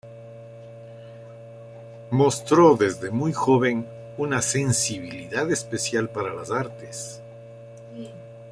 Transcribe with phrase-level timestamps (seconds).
[2.09, 3.85] Mostró desde muy joven
[4.17, 7.21] una sensibilidad especial para las artes.